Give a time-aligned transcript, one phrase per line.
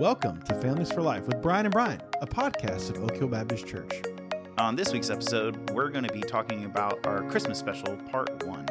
[0.00, 3.64] Welcome to Families for Life with Brian and Brian, a podcast of Oak Hill Baptist
[3.64, 4.02] Church.
[4.58, 8.66] On this week's episode, we're going to be talking about our Christmas special, part one.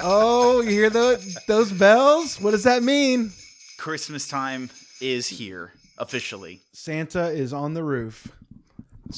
[0.00, 2.40] Oh, you hear those, those bells?
[2.40, 3.32] What does that mean?
[3.76, 4.70] Christmas time
[5.02, 6.60] is here officially.
[6.72, 8.28] Santa is on the roof,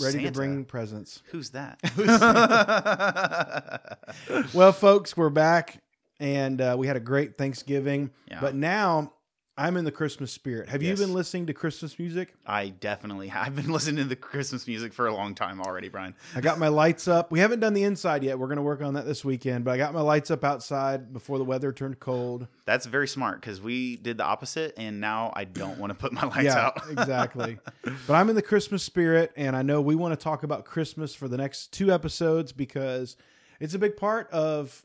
[0.00, 1.22] ready to bring presents.
[1.30, 1.78] Who's that?
[4.54, 5.82] Well, folks, we're back
[6.18, 8.10] and uh, we had a great Thanksgiving.
[8.28, 8.40] Yeah.
[8.40, 9.12] But now
[9.58, 10.68] I'm in the Christmas spirit.
[10.68, 10.98] Have Yes.
[10.98, 12.34] you been listening to Christmas music?
[12.46, 16.14] I definitely have been listening to the Christmas music for a long time already, Brian.
[16.34, 17.30] I got my lights up.
[17.32, 18.38] We haven't done the inside yet.
[18.38, 21.10] We're going to work on that this weekend, but I got my lights up outside
[21.10, 22.48] before the weather turned cold.
[22.66, 26.12] That's very smart because we did the opposite, and now I don't want to put
[26.12, 26.82] my lights yeah, out.
[26.90, 27.58] exactly.
[27.82, 31.14] But I'm in the Christmas spirit, and I know we want to talk about Christmas
[31.14, 33.16] for the next two episodes because
[33.58, 34.84] it's a big part of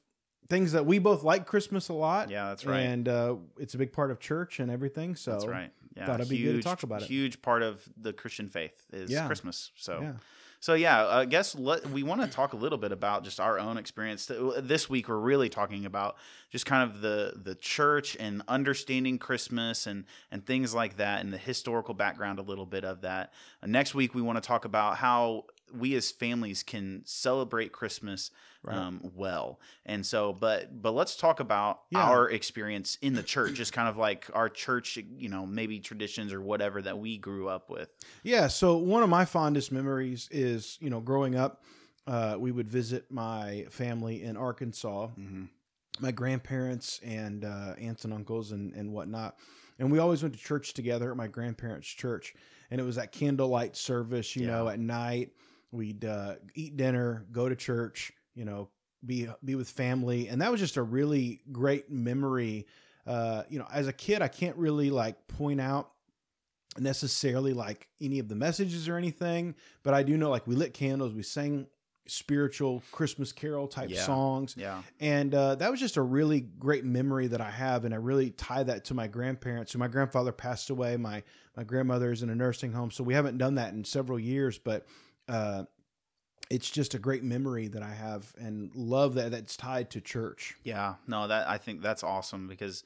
[0.50, 2.30] things that we both like Christmas a lot.
[2.30, 2.80] Yeah, that's right.
[2.82, 5.16] And uh, it's a big part of church and everything.
[5.16, 5.72] So That's right.
[5.96, 7.08] Yeah, thought it'd be good to talk about it.
[7.10, 9.28] Huge part of the Christian faith is Yeah.
[9.28, 9.72] Christmas.
[9.76, 10.14] So, Yeah.
[10.62, 13.60] so yeah, I guess let, we want to talk a little bit about just our
[13.60, 14.32] own experience.
[14.58, 16.16] This week, we're really talking about
[16.50, 21.34] just kind of the the church and understanding Christmas and and things like that, and
[21.34, 23.34] the historical background a little bit of that.
[23.62, 28.32] Uh, next week, we want to talk about how we as families can celebrate Christmas
[28.64, 28.78] Right.
[28.78, 29.60] um, well.
[29.88, 32.04] And so, but but let's talk about Yeah.
[32.08, 36.32] our experience in the church, just kind of like our church, you know, maybe traditions
[36.32, 37.90] or whatever that we grew up with.
[38.22, 38.46] Yeah.
[38.48, 41.64] So one of my fondest memories is, you know, growing up,
[42.06, 45.46] uh, we would visit my family in Arkansas, Mm-hmm.
[46.00, 49.38] my grandparents and uh, aunts and uncles and, and whatnot.
[49.80, 52.36] And we always went to church together at my grandparents' church.
[52.70, 54.52] And it was that candlelight service, you Yeah.
[54.58, 55.32] know, at night.
[55.72, 58.70] We'd uh, eat dinner, go to church, you know,
[59.06, 62.68] be be with family, and that was just a really great memory.
[63.08, 65.92] Uh, you know, as a kid, I can't really like point out
[66.78, 70.74] necessarily like any of the messages or anything, but I do know like we lit
[70.74, 71.68] candles, we sang
[72.08, 74.06] spiritual Christmas carol type Yeah.
[74.06, 74.82] songs, Yeah.
[75.00, 78.32] and uh, that was just a really great memory that I have, and I really
[78.32, 79.72] tie that to my grandparents.
[79.72, 81.24] So my grandfather passed away, my
[81.56, 84.58] my grandmother is in a nursing home, so we haven't done that in several years,
[84.58, 84.86] but.
[85.28, 85.64] Uh,
[86.52, 90.58] it's just a great memory that I have and love that that's tied to church.
[90.66, 92.84] Yeah, no, that I think that's awesome because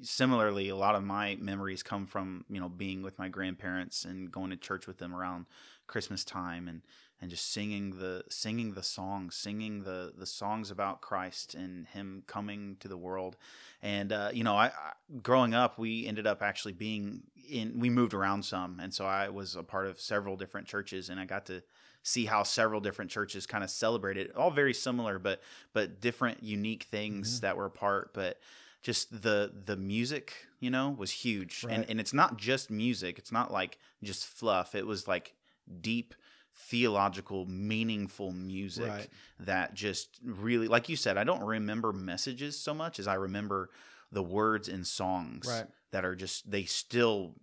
[0.00, 4.32] similarly, a lot of my memories come from you know being with my grandparents and
[4.32, 5.44] going to church with them around
[5.86, 6.80] Christmas time and
[7.20, 12.22] and just singing the singing the songs, singing the the songs about Christ and Him
[12.26, 13.36] coming to the world.
[13.82, 14.92] And uh, you know, I, I
[15.22, 17.78] growing up, we ended up actually being in.
[17.78, 21.18] We moved around some, and so I was a part of several different churches, and
[21.20, 21.62] I got to
[22.02, 25.40] see how several different churches kind of celebrated all very similar but
[25.72, 28.38] but different unique things that were apart but
[28.84, 31.64] just the the music you know was huge.
[31.68, 33.18] And and it's not just music.
[33.18, 34.74] It's not like just fluff.
[34.74, 35.34] It was like
[35.80, 36.14] deep
[36.56, 39.08] theological meaningful music Right.
[39.40, 43.70] that just really like you said i don't remember messages so much as i remember
[44.12, 45.66] the words in songs Right.
[45.90, 47.34] that are just they still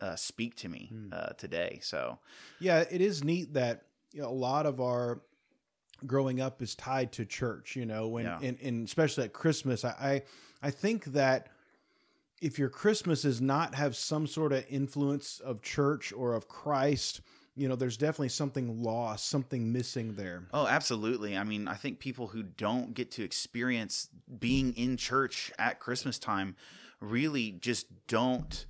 [0.00, 1.08] uh, speak to me Hmm.
[1.12, 2.18] uh, today so
[2.60, 3.82] Yeah, it is neat that
[4.12, 5.20] you know, a lot of our
[6.06, 7.74] growing up is tied to church.
[7.76, 8.38] You know, when Yeah.
[8.42, 10.22] and, and especially at Christmas, I,
[10.62, 11.48] I I think that
[12.40, 17.20] if your Christmas does not have some sort of influence of church or of Christ,
[17.58, 20.44] you know, there's definitely something lost, something missing there.
[20.52, 21.36] Oh, absolutely.
[21.36, 24.08] I mean, I think people who don't get to experience
[24.38, 26.54] being in church at Christmas time
[27.00, 28.64] really just don't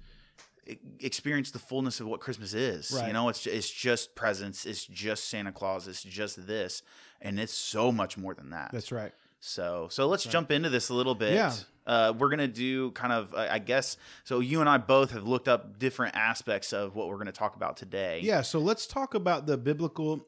[1.00, 2.90] experience the fullness of what Christmas is.
[2.94, 3.08] Right.
[3.08, 6.82] You know, it's it's just presents, it's just Santa Claus, it's just this,
[7.20, 8.70] and it's so much more than that.
[8.72, 9.12] That's right.
[9.40, 11.34] So, so let's jump into this a little bit.
[11.34, 11.52] Yeah.
[11.88, 13.96] Uh, we're gonna do kind of, I I guess.
[14.22, 17.56] So you and I both have looked up different aspects of what we're gonna talk
[17.56, 18.20] about today.
[18.22, 20.26] Yeah, so let's talk about the biblical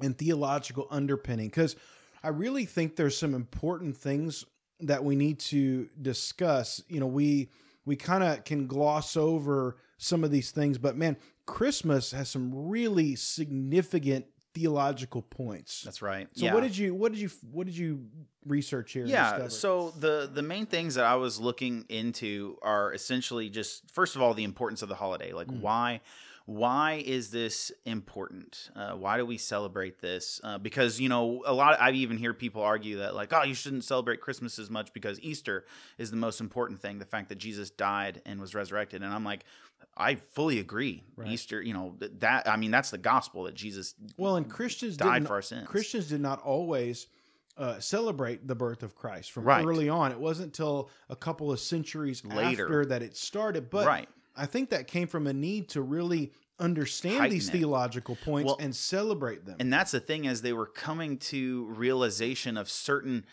[0.00, 1.76] and theological underpinning because
[2.22, 4.44] I really think there's some important things
[4.80, 6.82] that we need to discuss.
[6.88, 7.50] You know, we
[7.84, 11.16] we kind of can gloss over some of these things, but man,
[11.46, 15.82] Christmas has some really significant theological points.
[15.82, 16.28] that's right.
[16.32, 16.54] so yeah.
[16.54, 18.06] what did you what did you what did you
[18.46, 19.04] research here?
[19.04, 24.14] yeah so the the main things that i was looking into are essentially just first
[24.16, 25.60] of all the importance of the holiday like Mm.
[25.60, 26.00] why
[26.46, 28.68] why is this important?
[28.76, 30.42] Uh, why do we celebrate this?
[30.44, 31.72] Uh, because you know, a lot.
[31.74, 34.92] Of, I even hear people argue that like, oh, you shouldn't celebrate Christmas as much
[34.92, 35.64] because Easter
[35.96, 36.98] is the most important thing.
[36.98, 39.44] The fact that Jesus died and was resurrected, and I'm like,
[39.96, 41.04] I fully agree.
[41.16, 41.28] Right.
[41.28, 43.94] Easter, you know, that I mean, that's the gospel that Jesus.
[44.16, 45.66] Well, and Christians died for our sins.
[45.68, 47.06] Christians did not always
[47.56, 49.64] uh, celebrate the birth of Christ from Right.
[49.64, 50.10] early on.
[50.10, 52.64] It wasn't until a couple of centuries Later.
[52.64, 53.70] after that it started.
[53.70, 54.08] But right.
[54.36, 57.52] I think that came from a need to really understand Heighten these it.
[57.52, 59.56] theological points Well, and celebrate them.
[59.60, 63.24] And that's the thing as they were coming to realization of certain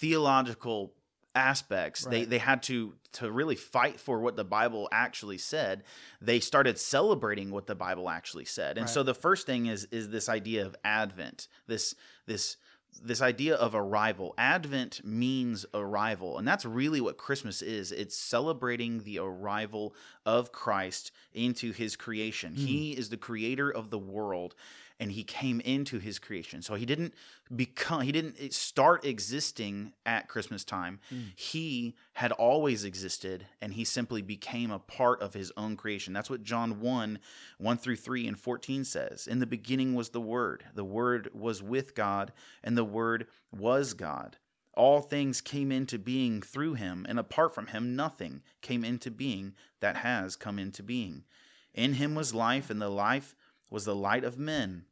[0.00, 0.92] theological
[1.36, 2.04] aspects.
[2.04, 2.30] They Right.
[2.30, 5.84] they had to to really fight for what the Bible actually said.
[6.20, 8.76] They started celebrating what the Bible actually said.
[8.78, 8.92] And Right.
[8.92, 11.48] so the first thing is is this idea of advent.
[11.66, 11.94] This
[12.26, 12.56] this
[13.02, 14.32] this idea of arrival.
[14.38, 17.92] Advent means arrival, and that's really what Christmas is.
[17.92, 19.94] It's celebrating the arrival
[20.24, 22.54] of Christ into his creation.
[22.54, 22.64] Hmm.
[22.64, 24.54] He is the creator of the world
[24.98, 26.62] and he came into his creation.
[26.62, 27.14] So he didn't
[27.54, 31.00] become he didn't start existing at Christmas time.
[31.10, 31.20] Hmm.
[31.34, 36.12] He had always existed and he simply became a part of his own creation.
[36.12, 37.18] That's what John 1
[37.58, 39.26] 1 through 3 and 14 says.
[39.26, 40.64] In the beginning was the word.
[40.74, 42.32] The word was with God
[42.64, 44.36] and the word was God.
[44.76, 49.54] All things came into being through him, and apart from him, nothing came into being
[49.80, 51.24] that has come into being.
[51.72, 53.34] In him was life, and the life
[53.70, 54.84] was the light of men.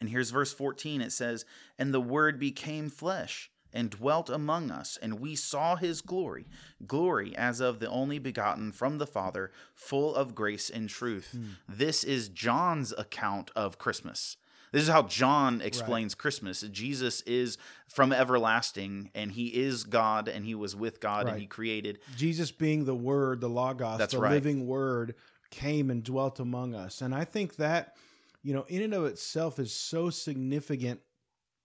[0.00, 1.44] And here's verse 14 it says,
[1.78, 6.46] And the Word became flesh and dwelt among us, and we saw his glory,
[6.86, 11.32] glory as of the only begotten from the Father, full of grace and truth.
[11.32, 11.44] Hmm.
[11.68, 14.36] This is John's account of Christmas.
[14.74, 16.62] This is how John explains Christmas.
[16.62, 21.46] Jesus is from everlasting, and he is God, and he was with God, and he
[21.46, 22.00] created.
[22.16, 24.32] Jesus being the Word, the Logos, That's the right.
[24.32, 25.14] living Word,
[25.54, 27.00] came and dwelt among us.
[27.00, 27.94] And I think that,
[28.42, 31.00] you know, in and of itself is so significant.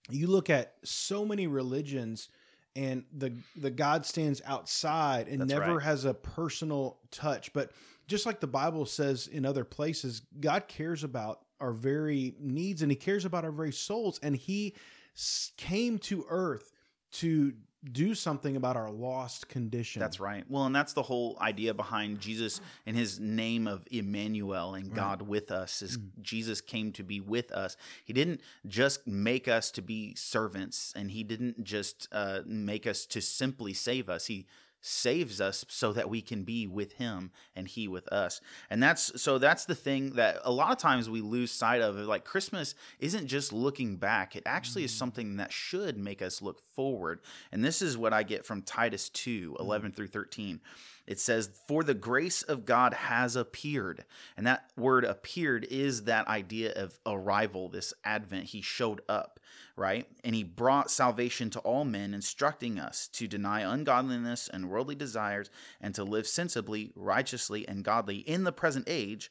[0.08, 2.28] You look at so many religions
[2.76, 5.82] and the the God stands outside and That's never right.
[5.84, 7.52] has a personal touch.
[7.52, 7.72] But
[8.06, 12.90] just like the Bible says in other places, God cares about our very needs and
[12.90, 14.20] he cares about our very souls.
[14.22, 14.74] And he
[15.56, 16.72] came to earth
[17.12, 17.52] to
[17.92, 20.00] do something about our lost condition.
[20.00, 20.44] That's right.
[20.48, 25.22] Well, and that's the whole idea behind Jesus and his name of Emmanuel and God
[25.22, 27.76] with us is Jesus came to be with us.
[28.04, 33.06] He didn't just make us to be servants and he didn't just uh, make us
[33.06, 34.26] to simply save us.
[34.26, 34.46] He
[34.80, 38.40] saves us so that we can be with him and he with us.
[38.70, 41.96] And that's so that's the thing that a lot of times we lose sight of
[41.96, 44.98] like christmas isn't just looking back it actually is mm.
[44.98, 47.20] something that should make us look forward.
[47.52, 49.60] And this is what i get from titus 2 mm.
[49.60, 50.60] 11 through 13
[51.06, 54.04] it says for the grace of god has appeared.
[54.36, 58.44] And that word appeared is that idea of arrival this advent.
[58.44, 59.40] He showed up
[59.76, 64.94] right and he brought salvation to all men instructing us to deny ungodliness and worldly
[64.94, 65.50] desires
[65.80, 69.30] and to live sensibly righteously and godly in the present age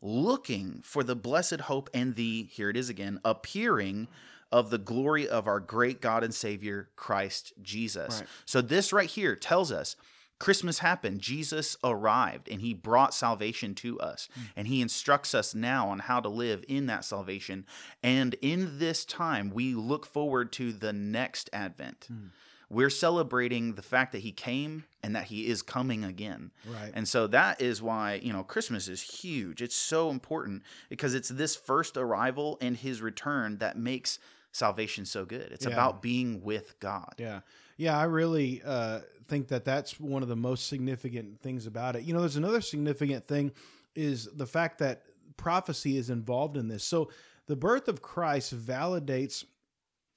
[0.00, 4.08] looking for the blessed hope and the here it is again appearing
[4.50, 8.20] of the glory of our great God and Savior Christ Jesus.
[8.20, 8.28] Right.
[8.44, 9.96] So this right here tells us
[10.38, 11.20] Christmas happened.
[11.20, 14.28] Jesus arrived and he brought salvation to us.
[14.34, 14.40] Hmm.
[14.56, 17.66] And he instructs us now on how to live in that salvation.
[18.02, 22.04] And in this time, we look forward to the next advent.
[22.08, 22.26] Hmm.
[22.70, 26.50] We're celebrating the fact that he came and that he is coming again.
[26.66, 26.92] Right.
[26.92, 29.62] And so that is why, you know, Christmas is huge.
[29.62, 34.18] It's so important because it's this first arrival and his return that makes
[34.52, 35.50] salvation so good.
[35.50, 35.72] It's Yeah.
[35.72, 37.14] about being with God.
[37.16, 37.40] Yeah.
[37.78, 42.02] Yeah, I really uh, think that that's one of the most significant things about it.
[42.02, 43.52] You know, there's another significant thing
[43.94, 45.04] is the fact that
[45.36, 46.82] prophecy is involved in this.
[46.84, 47.10] So
[47.46, 49.44] the birth of Christ validates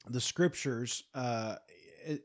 [0.09, 1.55] the scriptures, uh,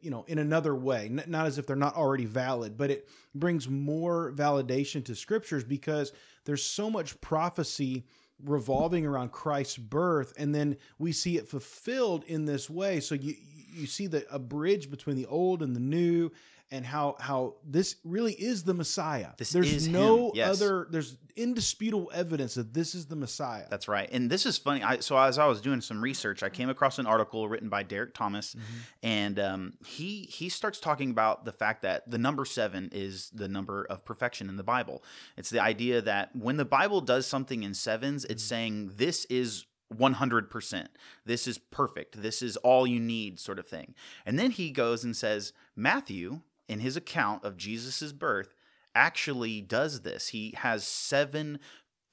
[0.01, 3.69] you know, in another way, not as if they're not already valid, but it brings
[3.69, 6.13] more validation to scriptures because
[6.47, 8.07] there's so much prophecy
[8.45, 13.01] revolving around Christ's birth, and then we see it fulfilled in this way.
[13.01, 13.35] So you
[13.73, 16.31] you see the a bridge between the old and the new,
[16.71, 19.29] and how how this really is the Messiah.
[19.39, 20.49] This there's is no yes.
[20.61, 20.87] other.
[20.91, 23.67] There's indisputable evidence that this is the Messiah.
[23.69, 24.09] That's right.
[24.11, 24.83] And this is funny.
[24.83, 27.83] I, so as I was doing some research, I came across an article written by
[27.83, 28.79] Derek Thomas, Mm-hmm.
[29.03, 33.49] and um, he he starts talking about the fact that the number seven is the
[33.49, 35.03] number of perfection in the Bible.
[35.37, 38.49] It's the idea that when the Bible does something in sevens, it's Mm-hmm.
[38.49, 40.87] saying this is 100%.
[41.25, 42.21] This is perfect.
[42.23, 43.95] This is all you need, sort of thing.
[44.25, 48.55] And then he goes and says, Matthew, in his account of Jesus' birth,
[48.95, 50.29] actually does this.
[50.29, 51.59] He has seven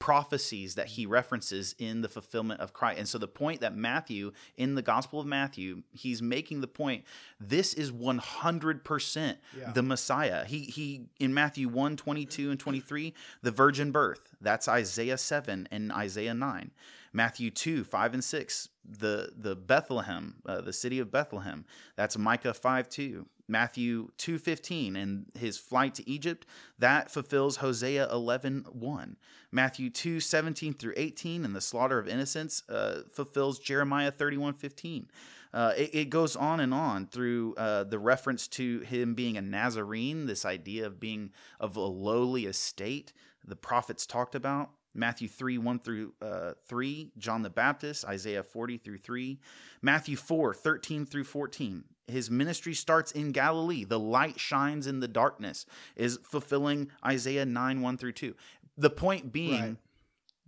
[0.00, 2.98] prophecies that he references in the fulfillment of Christ.
[2.98, 7.04] And so the point that Matthew in the Gospel of Matthew, he's making the point
[7.40, 9.72] this is 100% Yeah.
[9.72, 10.44] the Messiah.
[10.44, 14.34] He he in Matthew 1 22 and 23, the virgin birth.
[14.40, 16.70] That's Isaiah 7 and Isaiah 9.
[17.14, 21.64] Matthew 2, 5 and 6, the, the Bethlehem, uh, the city of Bethlehem.
[21.96, 23.26] That's Micah 5, 2.
[23.46, 26.46] Matthew 2, 15, and his flight to Egypt,
[26.78, 29.16] that fulfills Hosea 11, 1.
[29.52, 35.08] Matthew 2, 17 through 18, and the slaughter of innocents uh, fulfills Jeremiah 31, 15.
[35.52, 39.42] Uh, it, it goes on and on through uh, the reference to him being a
[39.42, 41.30] Nazarene, this idea of being
[41.60, 43.12] of a lowly estate
[43.46, 44.70] the prophets talked about.
[44.94, 49.38] Matthew 3, 1 through uh, 3, John the Baptist, Isaiah 40 through 3,
[49.82, 51.84] Matthew 4, 13 through 14.
[52.06, 53.84] His ministry starts in Galilee.
[53.84, 58.34] The light shines in the darkness, is fulfilling Isaiah 9, 1 through 2.
[58.76, 59.76] The point being, Right.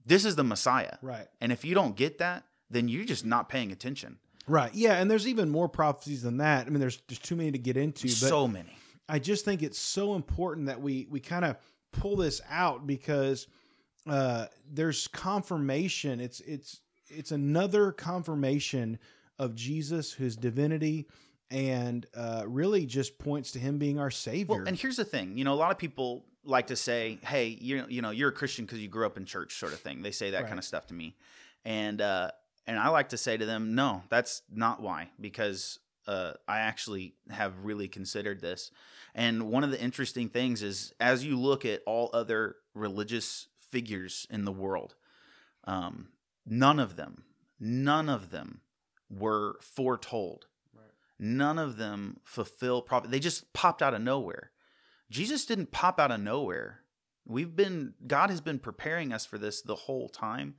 [0.05, 0.99] this is the Messiah.
[1.03, 1.27] Right.
[1.41, 4.19] And if you don't get that, then you're just not paying attention.
[4.49, 4.73] Right.
[4.75, 6.67] Yeah, and there's even more prophecies than that.
[6.67, 8.77] I mean, there's there's too many to get into, but so many.
[9.09, 11.57] I just think it's so important that we we kind of
[11.93, 13.47] pull this out because
[14.07, 16.21] uh, there's confirmation.
[16.21, 18.99] It's it's it's another confirmation
[19.39, 21.07] of Jesus, his divinity,
[21.51, 24.57] and uh, really just points to him being our savior.
[24.57, 27.49] Well, and here's the thing, you know, a lot of people like to say, "Hey,
[27.61, 30.03] you you know, you're a Christian because you grew up in church," sort of thing.
[30.03, 30.49] They say that Right.
[30.49, 31.17] kind of stuff to me,
[31.65, 32.31] and uh,
[32.67, 37.15] and I like to say to them, "No, that's not why," because uh, I actually
[37.31, 38.71] have really considered this.
[39.15, 44.27] And one of the interesting things is, as you look at all other religious figures
[44.31, 44.95] in the world,
[45.65, 46.09] um,
[46.47, 47.25] none of them,
[47.61, 48.61] none of them
[49.11, 50.47] were foretold.
[51.19, 53.11] None of them fulfill prophet.
[53.11, 54.51] They just popped out of nowhere.
[55.11, 56.81] Jesus didn't pop out of nowhere.
[57.27, 60.55] We've been God has been preparing us for this the whole time.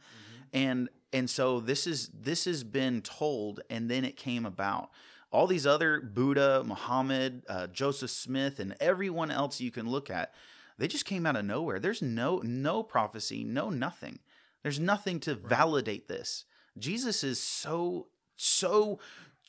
[0.54, 4.90] And and so this is this has been told and then it came about.
[5.32, 10.34] All these other Buddha, Muhammad, uh, Joseph Smith and everyone else you can look at,
[10.78, 11.80] they just came out of nowhere.
[11.80, 14.20] There's no no prophecy, no nothing.
[14.64, 16.46] There's nothing to validate this.
[16.78, 19.00] Jesus is so so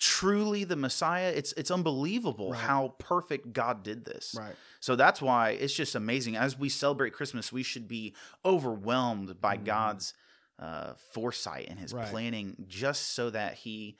[0.01, 1.33] truly the Messiah.
[1.35, 2.61] It's it's unbelievable Right.
[2.61, 4.35] how perfect God did this.
[4.39, 4.55] right.
[4.81, 6.37] So that's why it's just amazing.
[6.37, 10.15] As we celebrate Christmas, we should be overwhelmed by God's
[10.59, 12.01] uh, foresight and His Mm-hmm.
[12.03, 12.11] Right.
[12.11, 13.97] planning, just so that He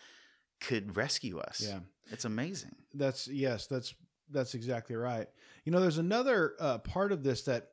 [0.61, 1.61] could rescue us.
[1.65, 1.81] Yeah.
[2.11, 2.75] it's amazing.
[2.95, 3.95] That's yes, that's
[4.31, 5.29] that's exactly right.
[5.69, 7.73] You know, there's another uh, part of this that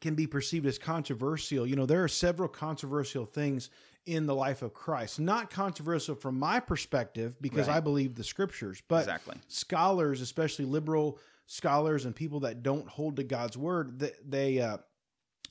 [0.00, 1.66] can be perceived as controversial.
[1.66, 3.68] You know, there are several controversial things
[4.06, 5.20] in the life of Christ.
[5.20, 7.76] Not controversial from my perspective because Right.
[7.76, 9.36] I believe the scriptures, but exactly.
[9.48, 14.78] scholars, especially liberal scholars and people that don't hold to God's word, they they, uh,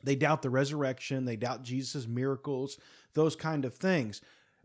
[0.04, 2.80] they doubt the resurrection, they doubt Jesus' miracles,
[3.14, 4.22] those kind of things.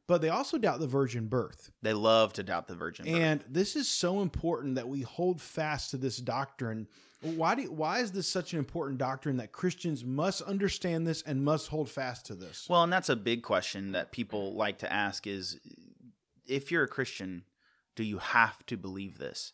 [0.08, 1.72] But they also doubt the virgin birth.
[1.82, 3.06] They love to doubt the virgin.
[3.06, 3.14] birth.
[3.14, 6.86] And this is so important that we hold fast to this doctrine.
[7.22, 11.44] Why do why is this such an important doctrine that Christians must understand this and
[11.44, 12.66] must hold fast to this?
[12.68, 15.58] Well, and that's a big question that people like to ask is
[16.46, 17.42] if you're a Christian,
[17.96, 19.52] do you have to believe this?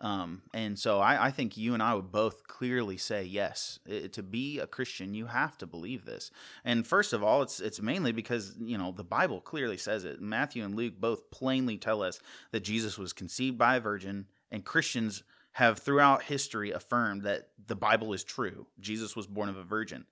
[0.00, 3.78] Um, and so I, I think you and I would both clearly say yes.
[3.86, 6.30] I- to be a Christian, you have to believe this.
[6.64, 10.20] And first of all, it's it's mainly because you know the Bible clearly says it.
[10.20, 12.18] Matthew and Luke both plainly tell us
[12.52, 17.76] that Jesus was conceived by a virgin, and Christians have throughout history affirmed that the
[17.76, 18.66] Bible is true.
[18.78, 20.06] Jesus was born of a virgin.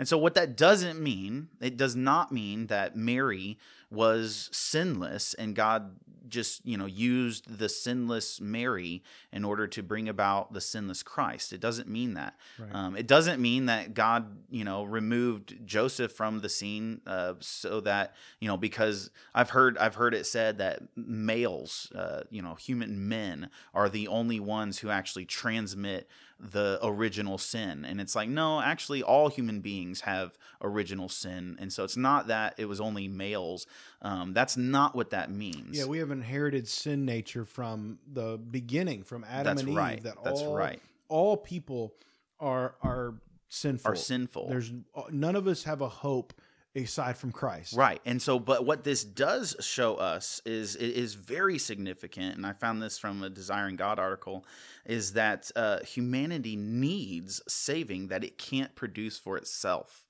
[0.00, 3.58] And so, what that doesn't mean, it does not mean that Mary
[3.90, 5.94] was sinless and God
[6.26, 11.52] just, you know, used the sinless Mary in order to bring about the sinless Christ.
[11.52, 12.34] It doesn't mean that.
[12.58, 12.74] Right.
[12.74, 17.80] Um, it doesn't mean that God, you know, removed Joseph from the scene uh, so
[17.80, 22.54] that, you know, because I've heard I've heard it said that males, uh, you know,
[22.54, 26.08] human men are the only ones who actually transmit
[26.40, 27.84] the original sin.
[27.84, 31.56] And it's like, no, actually, all human beings have original sin.
[31.60, 33.66] And so it's not that it was only males.
[34.02, 35.76] Um, that's not what that means.
[35.76, 39.76] yeah, we have inherited sin nature from the beginning, from Adam That's and Eve.
[39.76, 40.02] right.
[40.02, 40.80] That That's all, right.
[41.08, 41.94] All people
[42.38, 43.14] are are
[43.48, 43.90] sinful.
[43.90, 44.48] Are sinful.
[44.48, 44.72] There's
[45.10, 46.32] none of us have a hope
[46.74, 47.74] aside from Christ.
[47.74, 48.00] Right.
[48.04, 52.36] And so, but what this does show us is is very significant.
[52.36, 54.44] And I found this from a Desiring God article
[54.84, 60.04] is that uh, humanity needs saving that it can't produce for itself.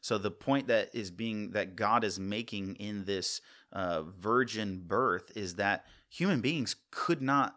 [0.00, 3.40] So the point that is being that God is making in this
[3.72, 7.56] uh, virgin birth is that human beings could not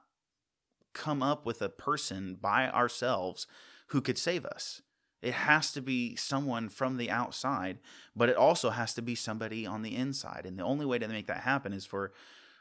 [0.93, 3.45] come up with a person by ourselves
[3.87, 4.81] who could save us.
[5.21, 7.79] It has to be someone from the outside,
[8.15, 10.45] but it also has to be somebody on the inside.
[10.45, 12.13] And the only way to make that happen is for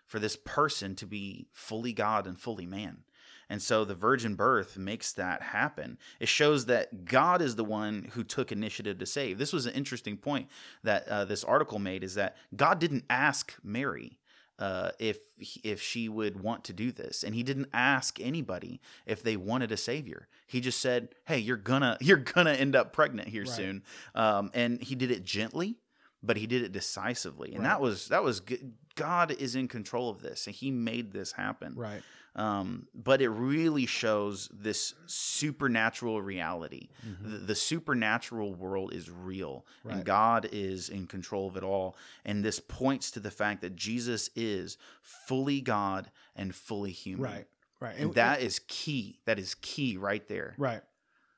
[0.07, 3.05] for this person to be fully God and fully man.
[3.50, 5.99] And so the virgin birth makes that happen.
[6.21, 9.38] It shows that God is the one who took initiative to save.
[9.38, 10.49] This was an interesting point
[10.83, 14.17] that uh, this article made is that God didn't ask Mary
[14.59, 15.19] uh, if
[15.62, 19.71] if she would want to do this, and he didn't ask anybody if they wanted
[19.73, 20.29] a savior.
[20.47, 23.50] He just said, "Hey, you're gonna you're gonna end up pregnant here Right.
[23.50, 23.83] soon,"
[24.15, 25.77] um, and he did it gently,
[26.23, 27.71] but he did it decisively, and Right.
[27.71, 28.75] that was that was good.
[28.97, 31.75] God is in control of this, and He made this happen.
[31.77, 32.03] Right.
[32.38, 36.88] Um, but it really shows this supernatural reality.
[37.07, 37.30] Mhm.
[37.33, 39.97] The, the supernatural world is real, Right.
[39.97, 41.97] and God is in control of it all.
[42.25, 47.25] And this points to the fact that Jesus is fully God and fully human.
[47.30, 47.47] Right.
[47.80, 47.97] Right.
[47.99, 49.18] And that is key.
[49.25, 50.54] That is key right there.
[50.59, 50.83] right.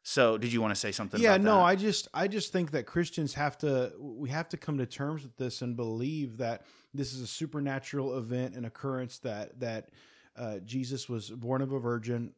[0.02, 1.20] So, did you want to say something?
[1.20, 1.62] yeah no that?
[1.64, 5.22] i just i just think that christians have to we have to come to terms
[5.22, 6.62] with this and believe that
[6.94, 9.90] this is a supernatural event and occurrence that that
[10.36, 12.32] uh, jesus was born of a virgin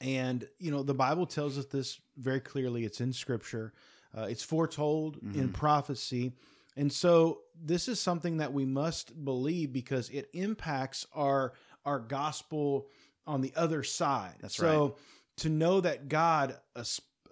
[0.00, 3.72] and you know the bible tells us this very clearly it's in scripture
[4.16, 5.52] uh, it's foretold in Mhm.
[5.52, 6.32] prophecy
[6.76, 11.52] and so this is something that we must believe because it impacts our
[11.84, 12.88] our gospel
[13.26, 14.96] on the other side That's so
[15.38, 16.84] to know that God, a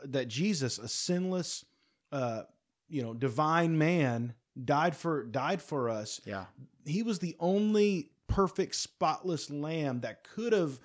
[0.05, 1.65] that Jesus, a sinless,
[2.13, 2.43] uh,
[2.89, 6.21] you know, divine man, died for died for us.
[6.25, 6.47] Yeah.
[6.85, 10.79] He was the only perfect, spotless lamb that could have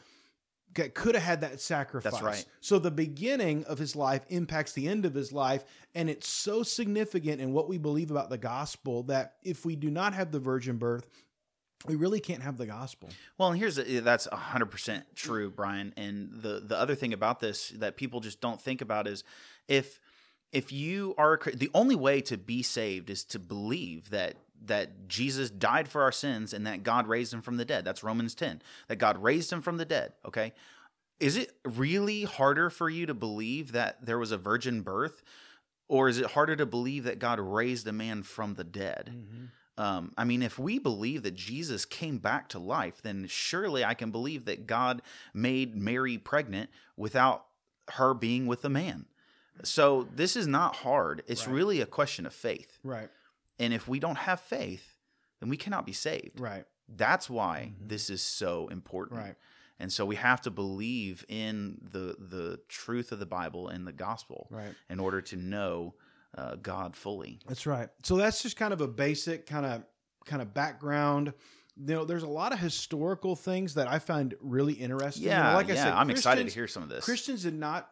[0.75, 2.21] that could have had that sacrifice.
[2.21, 2.45] right.
[2.61, 6.63] So the beginning of his life impacts the end of his life, and it's so
[6.63, 10.39] significant in what we believe about the gospel that if we do not have the
[10.39, 11.09] virgin birth,
[11.87, 13.09] we really can't have the gospel.
[13.37, 15.93] Well, and here's that's hundred percent true, Brian.
[15.97, 19.23] And the the other thing about this that people just don't think about is
[19.67, 19.99] if
[20.51, 25.49] if you are the only way to be saved is to believe that that Jesus
[25.49, 27.83] died for our sins and that God raised him from the dead.
[27.85, 28.61] That's Romans ten.
[28.87, 30.13] That God raised him from the dead.
[30.25, 30.53] Okay,
[31.19, 35.23] is it really harder for you to believe that there was a virgin birth,
[35.87, 39.13] or is it harder to believe that God raised a man from the dead?
[39.77, 43.93] Um, I mean, if we believe that Jesus came back to life, then surely I
[43.95, 45.01] can believe that God
[45.33, 47.45] made Mary pregnant without
[47.93, 49.05] her being with a man.
[49.63, 51.23] So this is not hard.
[51.27, 51.53] It's Right.
[51.55, 52.79] really a question of faith.
[52.83, 53.09] Right.
[53.61, 54.95] And if we don't have faith,
[55.39, 56.39] then we cannot be saved.
[56.39, 56.65] Right.
[56.89, 57.87] That's why Mhm.
[57.89, 59.19] this is so important.
[59.21, 59.35] Right.
[59.79, 63.91] And so we have to believe in the the truth of the Bible and the
[63.93, 64.75] gospel Right.
[64.89, 65.95] in order to know
[66.33, 67.39] uh, God fully.
[67.45, 67.89] That's right.
[68.03, 69.83] So that's just kind of a basic kind of
[70.25, 71.33] kind of background.
[71.75, 75.23] You know, there's a lot of historical things that I find really interesting.
[75.23, 77.03] Yeah, like I said, I'm excited to hear some of this.
[77.03, 77.91] Christians did not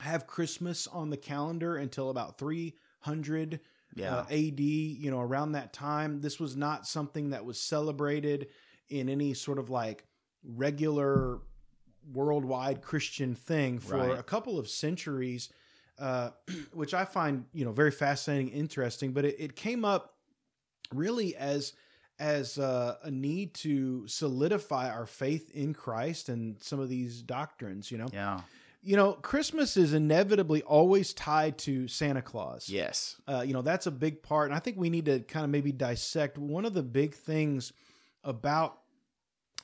[0.00, 3.60] have Christmas on the calendar until about 300
[3.94, 4.16] yeah.
[4.16, 6.20] uh, AD, you know, around that time.
[6.20, 8.48] This was not something that was celebrated
[8.88, 10.04] in any sort of like
[10.44, 11.40] regular
[12.12, 14.18] worldwide Christian thing for Right.
[14.18, 15.48] a couple of centuries,
[15.98, 16.30] uh,
[16.72, 19.12] which I find, you know, very fascinating, interesting.
[19.12, 20.14] But it, it came up
[20.92, 21.72] really as
[22.20, 27.90] as uh, a need to solidify our faith in Christ and some of these doctrines,
[27.90, 28.06] you know.
[28.12, 28.40] yeah.
[28.86, 33.16] You know, Christmas is inevitably always tied to Santa Claus Yes.
[33.26, 35.50] uh, you know that's a big part and i think we need to kind of
[35.50, 37.72] maybe dissect one of the big things
[38.22, 38.78] about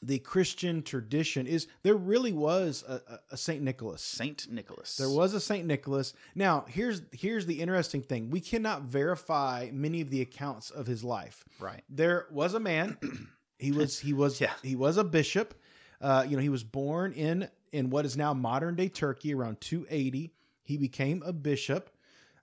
[0.02, 4.96] the christian tradition is there really was a, a, a saint nicholas Saint Nicholas.
[4.96, 10.00] there was a saint nicholas now here's here's the interesting thing we cannot verify many
[10.00, 11.83] of the accounts of his life right.
[11.90, 12.96] there was a man
[13.59, 14.52] he was he was Yeah.
[14.62, 15.54] he was a bishop
[16.00, 19.61] uh, you know he was born in in what is now modern day turkey around
[19.61, 21.90] 280 he became a bishop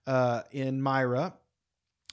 [0.06, 1.34] uh, in myra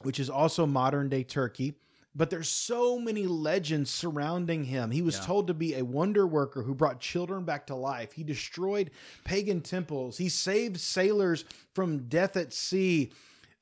[0.03, 1.75] which is also modern day turkey
[2.17, 4.93] but there's so many legends surrounding him.
[4.93, 5.25] He was Yeah.
[5.25, 8.13] told to be a wonder worker who brought children back to life.
[8.13, 8.93] He destroyed
[9.25, 10.17] pagan temples.
[10.17, 13.11] He saved sailors from death at sea.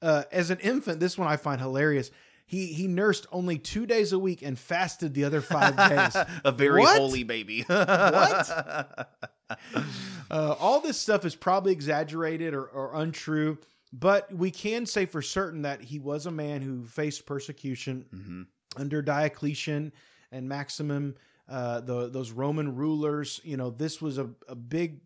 [0.03, 2.11] Uh, as an infant, this one I find hilarious.
[2.45, 6.15] He he nursed only two days a week and fasted the other five days.
[6.45, 6.99] a very What?
[7.01, 7.63] holy baby.
[7.67, 9.09] What?
[10.31, 13.59] Uh, all this stuff is probably exaggerated or, or untrue,
[13.93, 18.43] but we can say for certain that he was a man who faced persecution hmm
[18.77, 19.93] under Diocletian
[20.31, 23.43] and Maximian, uh, the those Roman rulers.
[23.45, 25.01] You know, this was a, a big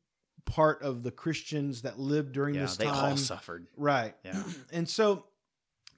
[0.45, 3.03] part of the Christians that lived during Yeah, this they time.
[3.03, 3.67] They all suffered.
[3.77, 4.15] Right.
[4.25, 4.43] Yeah.
[4.73, 5.25] And so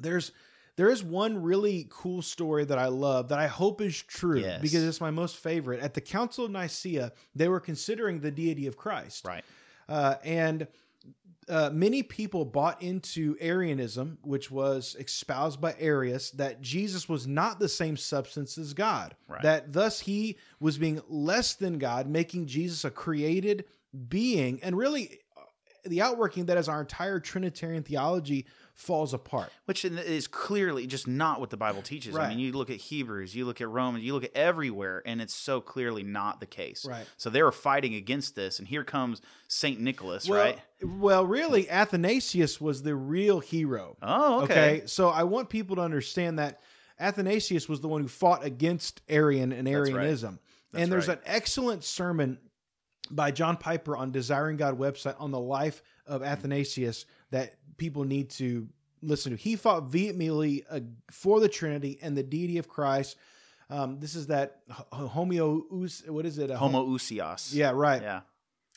[0.01, 0.33] there's
[0.79, 4.63] there is one really cool story that I love that I hope is true Yes.
[4.63, 5.81] because it's my most favorite.
[5.81, 9.27] At the Council of Nicaea, they were considering the deity of Christ.
[9.27, 9.45] Right.
[9.89, 10.69] Uh, and
[11.49, 17.59] uh, many people bought into Arianism, which was espoused by Arius, that Jesus was not
[17.59, 19.17] the same substance as God.
[19.27, 19.43] Right.
[19.43, 23.65] That thus he was being less than God, making Jesus a created
[24.09, 25.41] being, and really uh,
[25.87, 28.47] the outworking that is our entire Trinitarian theology
[28.79, 29.51] falls apart.
[29.65, 32.17] which is clearly just not what the Bible teaches.
[32.17, 35.21] I mean, you look at Hebrews, you look at Romans, you look at everywhere, and
[35.21, 36.87] it's so clearly not the case.
[36.89, 37.05] Right.
[37.17, 40.59] So they were fighting against this, and here comes Saint Nicholas, well, right?
[40.83, 43.97] Well, really, Athanasius was the real hero.
[44.01, 44.83] Oh, okay.
[44.87, 46.61] So I want people to understand that
[47.01, 49.75] Athanasius was the one who fought against Arius and right.
[49.75, 50.39] Arianism.
[50.73, 51.19] That's and there's right.
[51.19, 52.39] an excellent sermon
[53.11, 58.31] by John Piper on Desiring God website on the life of Athanasius that people need
[58.31, 58.69] to
[59.03, 59.39] listen to.
[59.39, 63.17] He fought vehemently uh, for the Trinity and the deity of Christ.
[63.71, 64.61] Um, this is that
[64.93, 66.51] homeo, what is it?
[66.51, 67.55] Homoousios.
[67.55, 68.01] Yeah, right.
[68.03, 68.21] Yeah.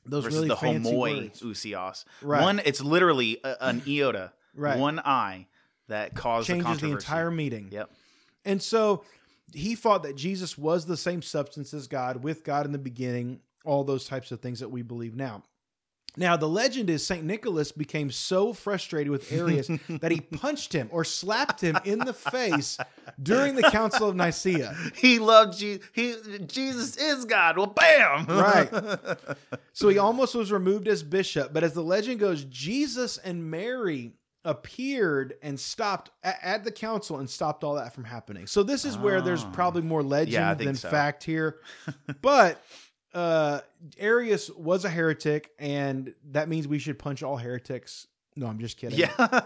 [0.06, 2.06] Those Versus really the fancy homoi ousios.
[2.22, 2.42] Right.
[2.42, 4.78] One, it's literally a, an iota, Right.
[4.80, 5.48] one eye
[5.88, 7.06] that caused changes the controversy.
[7.06, 7.70] entire meeting.
[7.72, 7.90] Yep.
[8.44, 9.04] And so
[9.54, 13.40] he fought that Jesus was the same substance as God, with God in the beginning,
[13.64, 15.44] all those types of things that we believe now.
[16.18, 17.24] Now, the legend is St.
[17.24, 22.14] Nicholas became so frustrated with Arius that he punched him or slapped him in the
[22.14, 22.78] face
[23.22, 24.76] during the Council of Nicaea.
[24.96, 25.88] He loved Jesus.
[25.94, 27.58] He Jesus is God.
[27.58, 28.26] Well, bam.
[28.26, 28.70] Right.
[29.74, 31.54] So he almost was removed as bishop.
[31.54, 34.12] But as the legend goes, Jesus and Mary
[34.44, 38.48] appeared and stopped at the council and stopped all that from happening.
[38.48, 39.50] So this is where there's Oh.
[39.54, 40.90] probably more legend Yeah, than so.
[40.90, 41.60] fact here.
[42.22, 42.62] but
[43.14, 43.60] uh
[43.98, 48.08] Arius was a heretic, and that means we should punch all heretics.
[48.36, 49.00] No, I'm just kidding.
[49.00, 49.42] yeah.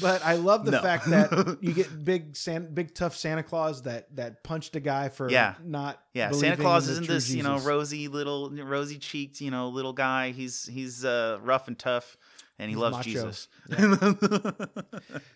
[0.00, 0.80] But I love the No.
[0.82, 5.08] fact that you get big, San, big tough Santa Claus that that punched a guy
[5.08, 5.54] for Yeah.
[5.64, 6.00] not.
[6.14, 10.30] Yeah, Santa Claus isn't this, you know, rosy little, rosy cheeked, you know, little guy.
[10.30, 12.16] He's he's uh, rough and tough,
[12.58, 13.10] and he He's loves macho.
[13.10, 13.48] Jesus.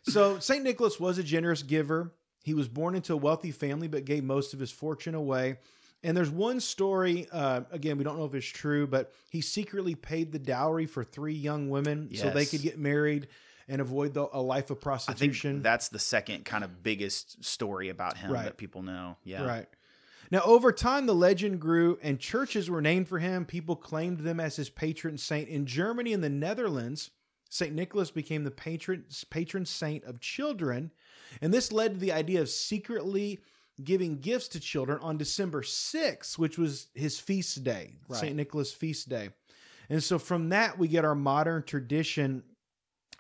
[0.05, 0.63] So St.
[0.63, 2.13] Nicholas was a generous giver.
[2.45, 5.59] He was born into a wealthy family, but gave most of his fortune away.
[6.05, 9.95] And there's one story, uh, again, we don't know if it's true, but he secretly
[9.97, 13.27] paid the dowry for three young women so they could get married
[13.67, 15.63] and avoid the, a life of I think prostitution.
[15.63, 18.45] that's the second kind of biggest story about him Right.
[18.45, 19.17] that people know.
[19.25, 19.67] Yeah, Right.
[20.31, 23.45] Now, over time, the legend grew and churches were named for him.
[23.47, 25.49] People claimed them as his patron saint.
[25.49, 27.11] In Germany and the Netherlands,
[27.49, 27.75] St.
[27.75, 30.93] Nicholas became the patron, patron saint of children.
[31.41, 33.41] And this led to the idea of secretly
[33.83, 38.21] giving gifts to children on December 6th, which was his feast day, Right.
[38.21, 38.37] St.
[38.37, 39.31] Nicholas feast day.
[39.89, 42.43] And so from that, we get our modern tradition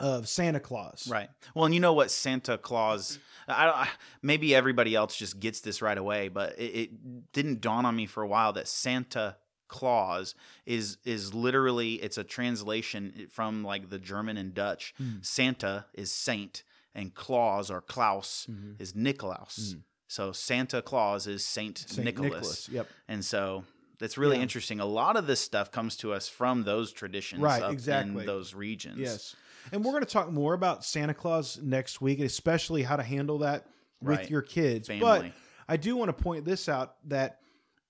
[0.00, 1.08] of Santa Claus.
[1.10, 1.28] Right.
[1.54, 3.18] Well, and you know what Santa Claus.
[3.48, 3.68] I.
[3.68, 3.88] I-
[4.22, 8.06] Maybe everybody else just gets this right away, but it, it didn't dawn on me
[8.06, 9.36] for a while that Santa
[9.68, 10.34] Claus
[10.66, 14.94] is is literally it's a translation from like the German and Dutch.
[15.02, 15.24] Mm.
[15.24, 16.62] Santa is saint,
[16.94, 18.80] and Claus or Klaus Mhm.
[18.80, 19.74] is Nikolaus.
[20.08, 22.30] So Santa Claus is Saint, Saint Nicholas.
[22.32, 22.68] Nicholas.
[22.70, 22.88] Yep.
[23.08, 23.64] And so
[23.98, 24.42] that's really Yeah.
[24.42, 24.80] interesting.
[24.80, 28.20] A lot of this stuff comes to us from those traditions Right, up exactly.
[28.22, 28.98] in those regions.
[28.98, 29.36] Yes.
[29.70, 33.38] And we're going to talk more about Santa Claus next week, especially how to handle
[33.38, 33.66] that
[34.00, 34.30] with Right.
[34.30, 34.88] your kids.
[34.88, 35.26] But
[35.68, 37.40] I do want to point this out that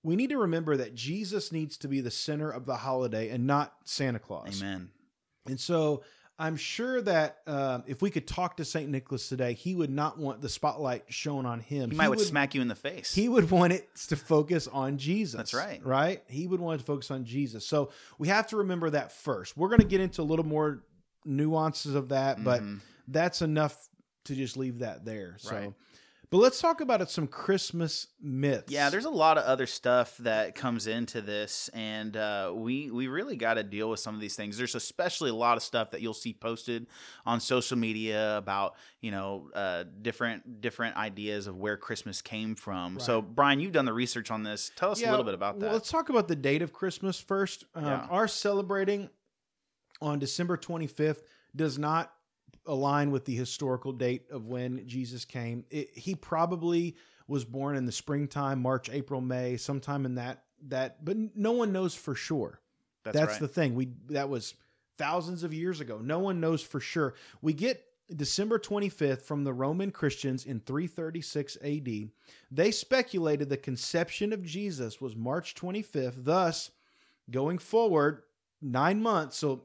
[0.02, 3.46] we need to remember that Jesus needs to be the center of the holiday and
[3.46, 4.60] not Santa Claus.
[4.60, 4.90] Amen.
[5.46, 6.02] And so
[6.40, 8.88] I'm sure that um, if we could talk to St.
[8.88, 11.90] Nicholas today, he would not want the spotlight shown on him.
[11.90, 13.12] He might would smack you in the face.
[13.14, 15.36] he would want it to focus on Jesus.
[15.36, 15.84] That's right.
[15.84, 16.22] Right?
[16.28, 17.66] He would want it to focus on Jesus.
[17.66, 19.56] So we have to remember that first.
[19.56, 20.84] We're going to get into a little more
[21.24, 22.80] nuances of that, but Mhm.
[23.08, 23.88] that's enough
[24.24, 25.36] to just leave that there.
[25.38, 25.72] So, Right.
[26.30, 28.70] But let's talk about it, some Christmas myths.
[28.70, 33.08] Yeah, there's a lot of other stuff that comes into this, and uh, we we
[33.08, 34.58] really got to deal with some of these things.
[34.58, 36.86] There's especially a lot of stuff that you'll see posted
[37.24, 43.00] on social media about you know uh, different different ideas of where Christmas came from.
[43.00, 44.70] So, Brian, you've done the research on this.
[44.76, 45.72] Tell us a little bit about well, that.
[45.72, 47.64] let's talk about the date of Christmas first.
[47.74, 48.06] Um, Yeah.
[48.10, 49.08] Our celebrating
[50.00, 51.22] on December 25th
[51.56, 52.12] does not
[52.68, 55.64] align with the historical date of when Jesus came.
[55.70, 61.04] It, he probably was born in the springtime, March, April, May, sometime in that that,
[61.04, 62.60] but no one knows for sure.
[63.04, 63.40] That's, That's right.
[63.40, 63.74] the thing.
[63.74, 64.54] We that was
[64.96, 65.98] thousands of years ago.
[66.02, 67.14] No one knows for sure.
[67.40, 72.10] We get December 25th from the Roman Christians in 336 AD.
[72.50, 76.24] They speculated the conception of Jesus was March 25th.
[76.24, 76.70] Thus,
[77.30, 78.22] going forward
[78.60, 79.64] 9 months, so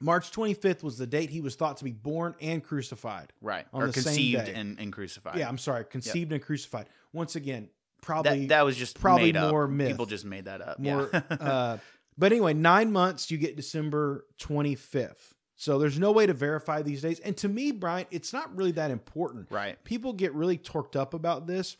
[0.00, 3.32] March 25th was the date he was thought to be born and crucified.
[3.40, 4.54] right on or the same conceived day.
[4.54, 5.36] and, and crucified.
[5.38, 6.86] Yeah, I'm sorry, conceived and crucified.
[7.12, 7.68] Once again,
[8.02, 9.50] probably that that was just probably made up.
[9.50, 9.88] more myth.
[9.88, 10.78] People just made that up.
[10.78, 11.20] more yeah.
[11.30, 11.78] uh
[12.16, 15.34] But anyway, nine months, you get December 25th.
[15.56, 17.20] So there's no way to verify these days.
[17.20, 19.48] And to me, Brian, it's not really that important.
[19.50, 19.82] Right.
[19.84, 21.76] People get really torqued up about this.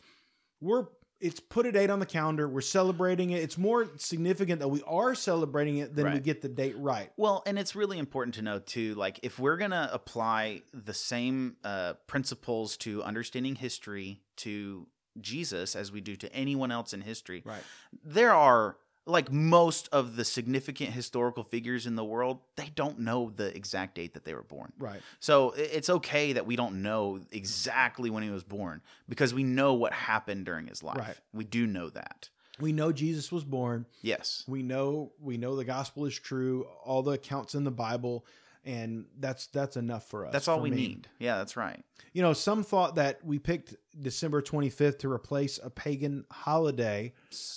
[0.59, 0.85] We're
[1.21, 2.47] it's put a date on the calendar.
[2.47, 3.41] We're celebrating it.
[3.43, 7.11] It's more significant that we are celebrating it than we get the date right.
[7.17, 11.55] Well, and it's really important to know too, like if we're gonna apply the same
[11.63, 14.87] uh, principles to understanding history to
[15.19, 17.63] Jesus as we do to anyone else in history, Right.
[18.03, 23.31] there are like most of the significant historical figures in the world, they don't know
[23.35, 24.71] the exact date that they were born.
[24.77, 25.01] Right.
[25.19, 29.73] So it's okay that we don't know exactly when he was born because we know
[29.73, 30.97] what happened during his life.
[30.97, 31.17] Right.
[31.33, 32.29] We do know that.
[32.59, 33.87] We know Jesus was born.
[34.01, 34.43] Yes.
[34.47, 36.67] We know we know the gospel is true.
[36.83, 38.25] All the accounts in the Bible,
[38.65, 40.33] and that's that's enough for us.
[40.33, 40.77] That's all we me.
[40.77, 41.07] need.
[41.19, 41.83] Yeah, that's right.
[42.13, 47.13] You know, some thought that we picked December 25th to replace a pagan holiday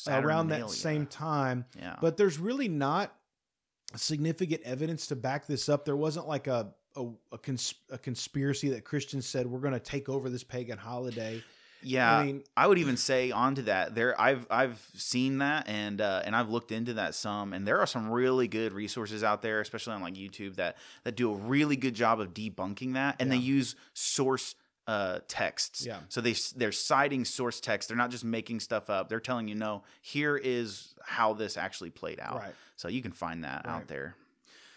[0.08, 1.96] around that same time, Yeah.
[2.00, 3.14] but there's really not
[3.96, 5.84] significant evidence to back this up.
[5.84, 9.80] There wasn't like a a, a, cons- a conspiracy that Christians said we're going to
[9.80, 11.42] take over this pagan holiday.
[11.84, 13.94] Yeah, I I, would even say onto that.
[13.94, 17.80] There, I've I've seen that and uh, and I've looked into that some, and there
[17.80, 21.36] are some really good resources out there, especially on like YouTube that that do a
[21.36, 24.54] really good job of debunking that, and they use source
[24.86, 25.86] uh, texts.
[25.86, 26.00] Yeah.
[26.08, 27.88] So they they're citing source text.
[27.88, 29.08] They're not just making stuff up.
[29.08, 32.36] They're telling you, no, here is how this actually played out.
[32.36, 32.54] Right.
[32.76, 33.74] So you can find that Right.
[33.74, 34.16] out there.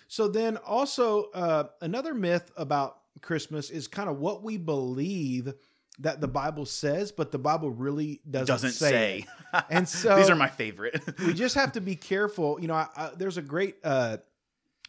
[0.08, 5.54] So then also uh, another myth about Christmas is kind of what we believe
[6.00, 9.26] that the Bible says, but the Bible really doesn't, Doesn't say.
[9.54, 9.64] say.
[9.70, 11.02] And so these are my favorite.
[11.26, 12.60] we just have to be careful.
[12.62, 14.18] You know, I, I, there's a great uh,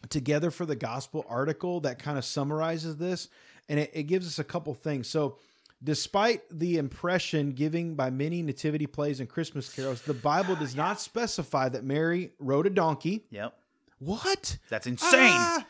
[0.09, 3.27] Together for the Gospel article that kind of summarizes this,
[3.67, 5.09] and it, it gives us a couple things.
[5.09, 5.37] So,
[5.83, 11.01] despite the impression giving by many nativity plays and Christmas carols, the Bible does not
[11.01, 13.25] specify that Mary rode a donkey.
[13.29, 13.55] yep.
[13.99, 14.57] What?
[14.69, 15.19] That's insane.
[15.33, 15.65] Ah!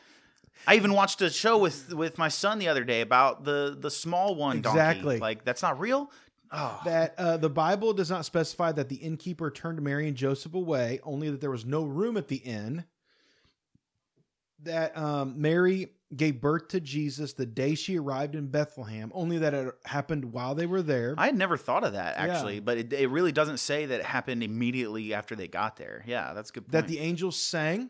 [0.67, 3.89] I even watched a show with with my son the other day about the the
[3.91, 4.78] small one donkey.
[4.80, 5.19] Exactly.
[5.19, 6.12] Like that's not real.
[6.52, 10.56] Oh, that uh, the Bible does not specify that the innkeeper turned Mary and Joseph
[10.56, 12.86] away, only that there was no room at the inn.
[14.63, 19.54] That um, Mary gave birth to Jesus the day she arrived in Bethlehem, only that
[19.54, 21.13] it happened while they were there.
[21.19, 22.62] I had never thought of that actually, Yeah.
[22.62, 26.04] but it, it really doesn't say that it happened immediately after they got there.
[26.08, 26.63] Yeah, that's a good.
[26.63, 26.72] Point.
[26.72, 27.89] that the angels sang,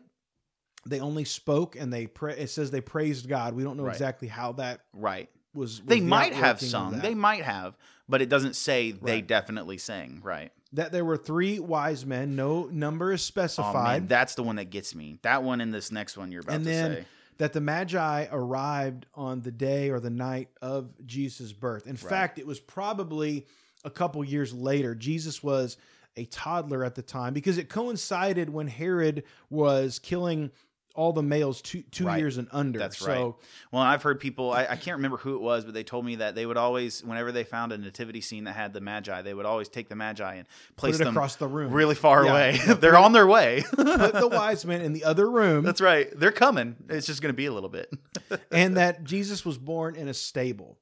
[0.86, 2.36] they only spoke and they pray.
[2.38, 3.54] It says they praised God.
[3.54, 3.92] We don't know Right.
[3.92, 5.28] exactly how that right.
[5.54, 5.80] was.
[5.80, 6.98] was They the might have sung.
[7.00, 7.76] They might have,
[8.08, 10.20] but it doesn't say they definitely sang.
[10.22, 10.52] Right.
[10.72, 12.36] that there were three wise men.
[12.36, 14.02] No number is Oh specified.
[14.02, 15.18] man, that's the one that gets me.
[15.22, 17.04] That one and this next one you're about and to then say.
[17.38, 22.38] that the magi arrived on the day or the night of jesus birth in fact
[22.38, 23.46] it was probably
[23.84, 25.76] a couple years later jesus was
[26.16, 30.50] a toddler at the time because it coincided when herod was killing
[30.94, 32.18] all the males two two Right.
[32.18, 33.34] years and under That's so right.
[33.72, 34.50] Well, I've heard people.
[34.52, 37.04] I, I can't remember who it was, but they told me that they would always,
[37.04, 39.94] whenever they found a nativity scene that had the magi, they would always take the
[39.96, 42.30] magi and place put them across the room really far Yeah.
[42.32, 42.58] away.
[42.66, 43.62] Yeah, They're on their way.
[43.76, 46.08] put the wise men in the other room That's right.
[46.18, 46.76] They're coming.
[46.88, 47.90] It's just going to be a little bit.
[48.50, 50.78] and that jesus was born in a stable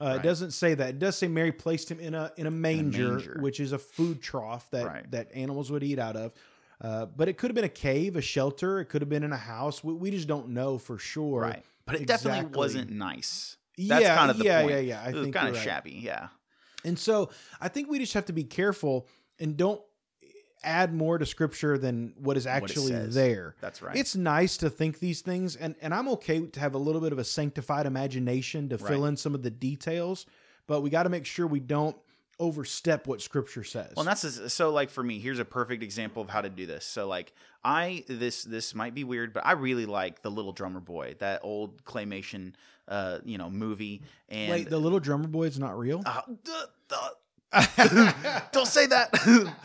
[0.00, 0.16] uh, Right.
[0.16, 0.90] It doesn't say that.
[0.90, 3.36] It does say Mary placed him in a in a manger, manger.
[3.40, 5.10] which is a food trough that Right.
[5.10, 6.32] that animals would eat out of.
[6.80, 8.80] Uh, but it could have been a cave, a shelter.
[8.80, 9.82] It could have been in a house.
[9.82, 11.40] We, we just don't know for sure.
[11.40, 11.64] right.
[11.84, 13.56] But it definitely wasn't nice.
[13.78, 14.72] That's yeah, kind of the yeah, point.
[14.72, 15.02] yeah, yeah.
[15.02, 15.64] I it was think kind of right.
[15.64, 16.00] shabby.
[16.02, 16.28] Yeah.
[16.84, 19.06] And so I think we just have to be careful
[19.38, 19.80] and don't
[20.62, 23.14] add more to scripture than what is actually says.
[23.14, 23.54] there.
[23.60, 23.96] That's right.
[23.96, 27.12] It's nice to think these things, and and I'm okay to have a little bit
[27.12, 30.26] of a sanctified imagination to fill in some of the details,
[30.66, 31.96] but we got to make sure we don't
[32.38, 33.92] overstep what Scripture says.
[33.96, 35.18] Well, and that's just- so like for me.
[35.18, 36.84] Here's a perfect example of how to do this.
[36.84, 37.32] So like
[37.64, 41.40] I this this might be weird, but I really like the Little Drummer Boy, that
[41.42, 42.54] old claymation,
[42.86, 44.02] uh, you know, movie.
[44.28, 46.02] And Wait, the little drummer boy is not real.
[46.04, 47.08] Uh, duh, duh.
[48.52, 49.10] don't say that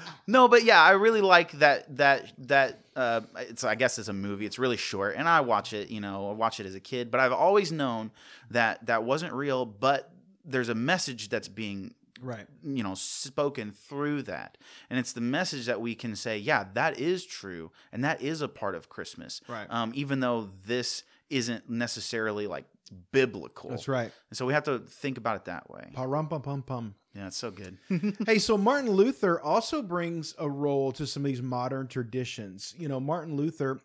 [0.27, 4.13] no but yeah i really like that that that uh it's i guess it's a
[4.13, 6.79] movie it's really short and i watch it you know i watch it as a
[6.79, 8.09] kid but i've always known
[8.49, 10.09] that that wasn't real but
[10.45, 12.47] there's a message that's being right.
[12.63, 14.57] you know spoken through that
[14.89, 18.41] and it's the message that we can say yeah that is true and that is
[18.41, 19.67] a part of christmas Right.
[19.69, 22.65] um even though this isn't necessarily like
[23.11, 24.11] biblical That's right.
[24.29, 26.95] and so we have to think about it that way Parum pum pum pum.
[27.15, 27.77] yeah it's so good
[28.25, 32.73] hey, so Martin Luther also brings a role to some of these modern traditions.
[32.77, 33.79] You know, Martin Luther,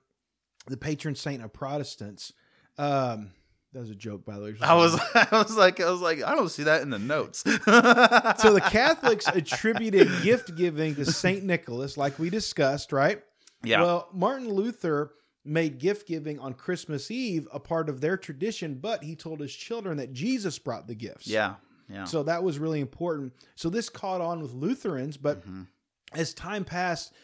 [0.67, 2.33] the patron saint of Protestants.
[2.77, 3.31] Um,
[3.73, 4.55] that was a joke, by the way.
[4.63, 7.41] I was, I was like, I was like, I don't see that in the notes.
[7.45, 13.23] so the Catholics attributed gift giving to Saint Nicholas, like we discussed, right?
[13.63, 13.83] Yeah.
[13.83, 15.13] Well, Martin Luther
[15.45, 19.53] made gift giving on Christmas Eve a part of their tradition, but he told his
[19.55, 21.27] children that Jesus brought the gifts.
[21.27, 21.57] yeah.
[21.91, 22.05] Yeah.
[22.05, 23.33] So that was really important.
[23.55, 25.69] So this caught on with Lutherans, but Mhm.
[26.13, 27.15] as time passed,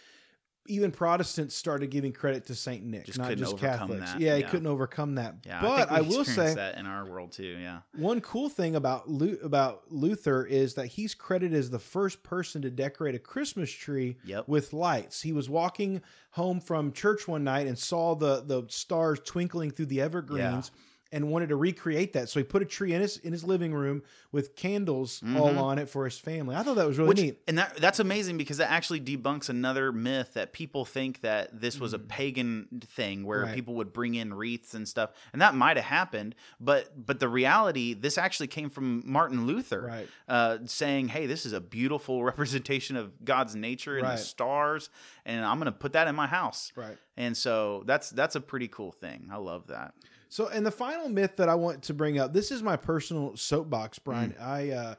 [0.67, 4.13] even Protestants started giving credit to Saint Nick, Just not couldn't just overcome Catholics.
[4.13, 4.21] that.
[4.21, 4.49] Yeah, he Yeah.
[4.49, 5.37] couldn't overcome that.
[5.45, 5.61] yeah.
[5.61, 7.59] but I, I, will say that in our world too.
[7.61, 7.81] Yeah.
[7.97, 12.63] one cool thing about Lu- about Luther is that he's credited as the first person
[12.63, 14.49] to decorate a Christmas tree Yep.
[14.49, 15.23] with lights.
[15.23, 16.01] He was walking
[16.31, 20.71] home from church one night and saw the the stars twinkling through the evergreens
[21.15, 22.29] and wanted to recreate that.
[22.29, 25.59] So he put a tree in his in his living room with candles all Mhm.
[25.59, 26.57] on it for his family.
[26.57, 27.39] I thought that was really Which, neat.
[27.47, 31.79] and that that's amazing because that actually debunks another myth that people think that this
[31.79, 33.45] was a pagan thing where.
[33.45, 33.55] Right.
[33.55, 36.35] people would bring in wreaths and stuff, and that might have happened.
[36.61, 40.09] But but the reality, this actually came from Martin Luther, Right.
[40.29, 44.17] uh, saying, "Hey, this is a beautiful representation of God's nature and Right.
[44.17, 44.91] the stars,
[45.25, 46.99] and I'm going to put that in my house." Right.
[47.17, 49.29] And so that's that's a pretty cool thing.
[49.31, 49.95] I love that.
[50.35, 53.37] So, and the final myth that I want to bring up, this is my personal
[53.37, 54.35] soapbox, Brian.
[54.41, 54.95] I uh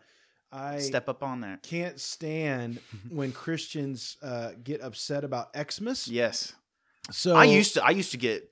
[0.50, 0.82] I Mm.
[0.82, 1.62] Step up on that.
[1.62, 6.08] can't stand when Christians uh, get upset about Xmas.
[6.08, 6.54] Yes.
[7.12, 8.50] So I used to I used to get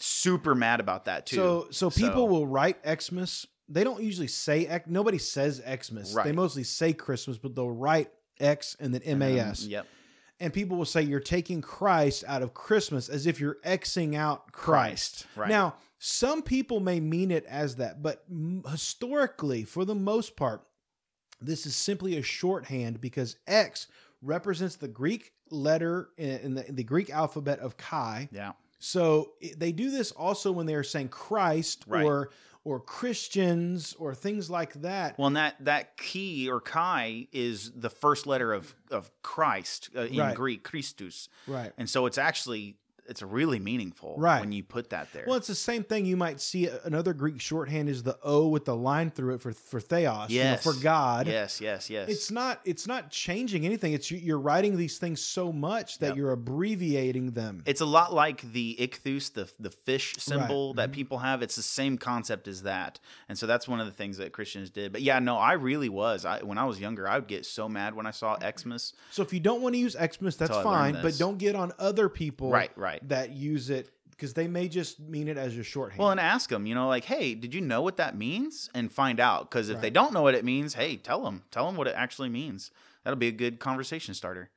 [0.00, 1.36] super mad about that too.
[1.36, 3.46] So so people will write Xmas.
[3.68, 4.88] They don't usually say X.
[4.88, 6.12] Nobody says Xmas.
[6.16, 9.64] They mostly say Christmas, but they'll write X and then Um, MAS.
[9.68, 9.86] Yep.
[10.40, 14.50] And people will say you're taking Christ out of Christmas as if you're Xing out
[14.50, 15.26] Christ.
[15.36, 15.48] Right.
[15.48, 18.24] Now, some people may mean it as that, but
[18.70, 20.66] historically, for the most part,
[21.40, 23.86] this is simply a shorthand because X
[24.20, 28.28] represents the Greek letter in the, in the Greek alphabet of Chi.
[28.32, 28.52] Yeah.
[28.78, 32.04] So they do this also when they're saying Christ Right.
[32.04, 32.28] or
[32.64, 35.18] or Christians or things like that.
[35.18, 40.02] Well, and that that key or chi is the first letter of of Christ uh,
[40.02, 40.34] in Right.
[40.36, 41.72] Greek, Christus, right.
[41.78, 44.40] and so it's actually it's really meaningful Right.
[44.40, 45.24] when you put that there.
[45.26, 46.06] Well, it's the same thing.
[46.06, 49.52] You might see another Greek shorthand is the O with the line through it for
[49.52, 51.26] for theos, you know, yes, for God.
[51.26, 52.08] Yes, yes, yes.
[52.08, 53.92] It's not it's not changing anything.
[53.92, 56.16] It's you- you're writing these things so much that Yep.
[56.16, 57.62] you're abbreviating them.
[57.66, 60.76] It's a lot like the ichthus, the the fish symbol Mm-hmm.
[60.78, 61.42] that people have.
[61.42, 64.70] It's the same concept as that, and so that's one of the things that Christians
[64.70, 64.92] did.
[64.92, 66.24] But yeah, no, I really was.
[66.24, 68.92] I, when I was younger, I would get so mad when I saw Xmas.
[69.10, 72.08] so if you don't want to use Xmas, that's fine, but don't get on other
[72.08, 72.93] people Right, right.
[73.02, 75.98] That use it because they may just mean it as a shorthand.
[75.98, 78.70] Well, and ask them, you know, like, hey, did you know what that means?
[78.74, 79.50] And find out.
[79.50, 81.42] Because if they don't know what it means, hey, tell them.
[81.50, 82.70] Tell them what it actually means.
[83.02, 84.50] That'll be a good conversation starter.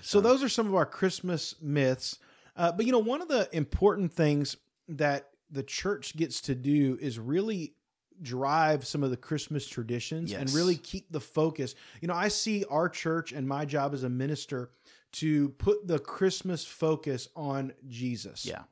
[0.00, 2.18] So those are some of our Christmas myths.
[2.56, 4.56] Uh, but you know, one of the important things
[4.88, 7.74] that the church gets to do is really
[8.20, 11.74] drive some of the Christmas traditions and really keep the focus.
[12.00, 14.70] You know, I see our church and my job as a minister
[15.12, 18.46] to put the Christmas focus on Jesus.
[18.46, 18.62] Yeah.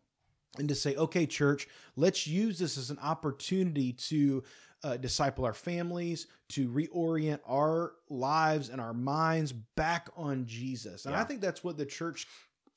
[0.59, 4.42] And to say, okay, church, let's use this as an opportunity to
[4.83, 11.07] uh, disciple our families, to reorient our lives and our minds back on Jesus.
[11.07, 12.26] And I think that's what the church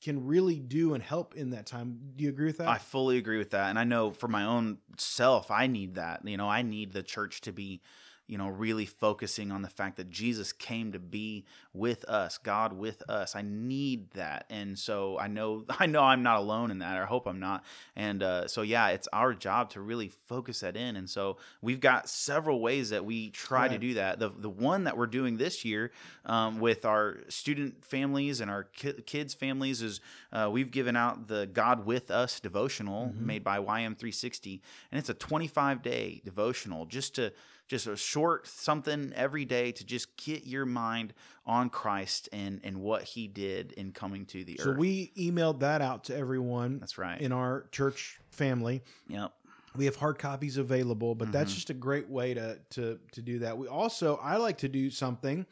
[0.02, 1.98] can really do and help in that time.
[2.14, 2.68] Do you agree with that?
[2.68, 3.70] I fully agree with that.
[3.70, 6.20] And I know for my own self, I need that.
[6.24, 7.80] You know, I need the church to be,
[8.26, 12.72] you know, really focusing on the fact that Jesus came to be with us, God
[12.72, 13.36] with us.
[13.36, 14.46] I need that.
[14.48, 16.96] And so I know I know I'm not alone in that.
[16.96, 17.64] I hope I'm not.
[17.94, 20.96] And uh, so yeah, it's our job to really focus that in.
[20.96, 24.18] And so we've got several ways that we try to do that.
[24.18, 25.90] The the one that we're doing this year
[26.24, 30.00] um, with our student families and our ki- kids families is
[30.32, 33.26] uh, we've given out the God with Us devotional Mm-hmm.
[33.26, 34.60] made by YM360,
[34.90, 37.32] and it's a 25 day devotional just to
[37.66, 41.14] just a short something every day to just get your mind
[41.46, 44.76] on Christ and and what He did in coming to the so earth.
[44.76, 47.20] So we emailed that out to everyone That's right.
[47.20, 48.82] in our church family.
[49.08, 49.32] yep.
[49.76, 51.54] We have hard copies available, but that's Mhm.
[51.56, 53.58] just a great way to to to do that.
[53.58, 55.46] We also I like to do something.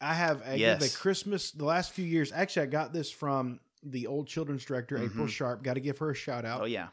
[0.00, 2.32] I have I give a Christmas the last few years.
[2.32, 5.30] Actually, I got this from the old children's director April Mhm.
[5.30, 5.62] Sharp.
[5.62, 6.62] Got to give her a shout out.
[6.62, 6.88] Oh yeah.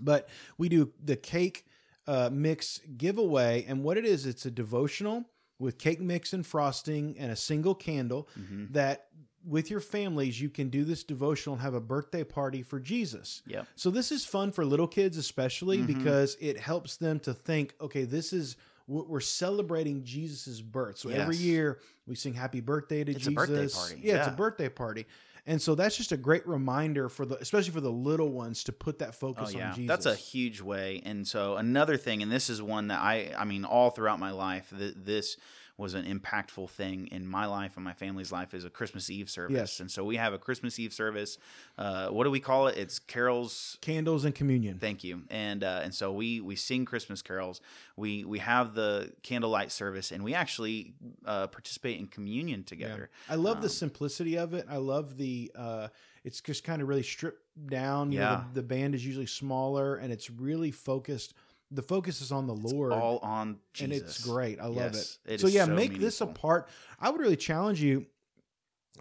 [0.00, 0.28] But
[0.58, 1.66] we do the cake
[2.06, 5.24] uh, mix giveaway, and what it is, it's a devotional
[5.58, 9.06] with cake mix and frosting and a single candle hmm that
[9.44, 13.42] with your families you can do this devotional and have a birthday party for Jesus.
[13.46, 13.66] Yep.
[13.76, 15.86] So this is fun for little kids, especially Mhm.
[15.86, 18.56] because it helps them to think, okay, this is
[18.88, 20.98] we're we're celebrating Jesus's birth.
[20.98, 21.78] So every year
[22.08, 23.34] we sing happy birthday to It's a Jesus.
[23.48, 25.06] birthday party, Yeah, it's a birthday party.
[25.48, 28.72] And so that's just a great reminder for the especially for the little ones to
[28.72, 29.88] put that focus Oh focus yeah, on Jesus.
[29.88, 31.02] that's a huge way.
[31.04, 34.32] And so another thing, and this is one that I, I mean, all throughout my
[34.32, 35.36] life, th- this
[35.78, 39.28] was an impactful thing in my life and my family's life is a Christmas Eve
[39.28, 39.54] service.
[39.56, 39.80] Yes.
[39.80, 41.36] And so we have a Christmas Eve service.
[41.76, 42.78] Uh, what do we call it?
[42.78, 43.76] It's carols.
[43.82, 44.78] Candles and communion.
[44.78, 45.22] Thank you.
[45.28, 47.60] And uh, and so we we sing Christmas carols.
[47.96, 50.94] We we have the candlelight service, and we actually
[51.26, 53.10] uh, participate in communion together.
[53.28, 54.66] I love the Um, simplicity of it.
[54.70, 55.88] I love the uh
[56.24, 58.10] it's just kind of really stripped down.
[58.10, 58.44] You know, Yeah.
[58.52, 61.34] the, the band is usually smaller and it's really focused.
[61.70, 62.92] The focus is on the Lord.
[62.92, 63.82] All on Jesus.
[63.84, 64.60] and it's great.
[64.60, 65.34] I love Yes, it.
[65.34, 66.68] it so yeah, so make this a part.
[67.00, 68.06] I would really challenge you,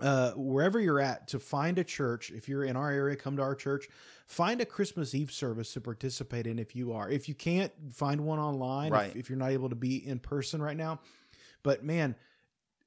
[0.01, 2.31] uh, wherever you're at, to find a church.
[2.31, 3.87] If you're in our area, come to our church.
[4.27, 6.57] Find a Christmas Eve service to participate in.
[6.59, 9.09] If you are, if you can't find one online, Right.
[9.11, 10.99] if, if you're not able to be in person right now,
[11.63, 12.15] but man.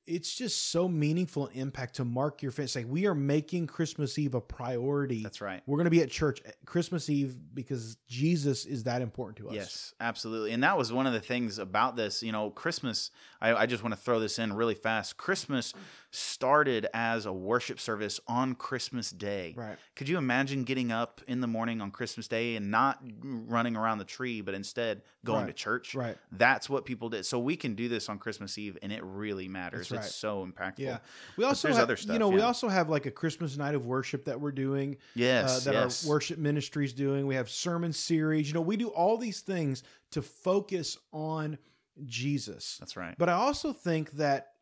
[0.08, 2.74] It's just so meaningful and impact to mark your face.
[2.74, 5.22] Like we are making Christmas Eve a priority.
[5.22, 5.62] That's right.
[5.66, 9.48] We're going to be at church at Christmas Eve because Jesus is that important to
[9.48, 9.54] us.
[9.54, 10.52] Yes, absolutely.
[10.52, 12.22] And that was one of the things about this.
[12.22, 15.16] You know, Christmas, I, I just want to throw this in really fast.
[15.16, 15.74] Christmas
[16.10, 19.54] started as a worship service on Christmas Day.
[19.56, 19.76] Right.
[19.94, 23.98] Could you imagine getting up in the morning on Christmas Day and not running around
[23.98, 25.46] the tree, but instead going Right.
[25.48, 25.94] to church?
[25.94, 26.16] Right.
[26.32, 27.26] That's what people did.
[27.26, 29.90] So we can do this on Christmas Eve, and it really matters.
[29.90, 29.98] Right.
[30.04, 30.78] It's so impactful.
[30.78, 30.98] Yeah,
[31.36, 33.74] we also there's have, other stuff, You know, we also have like a Christmas night
[33.74, 34.96] of worship that we're doing.
[35.14, 35.66] Yes.
[35.66, 36.04] uh, that yes.
[36.04, 37.26] our worship ministry's doing.
[37.26, 38.48] We have sermon series.
[38.48, 39.82] You know, we do all these things
[40.12, 41.58] to focus on
[42.06, 42.78] Jesus.
[42.78, 43.14] That's right.
[43.18, 44.52] But I also think that